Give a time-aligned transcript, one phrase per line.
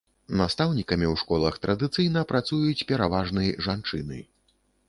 [0.39, 4.19] Настаўнікамі ў школах традыцыйна працуюць пераважны жанчыны.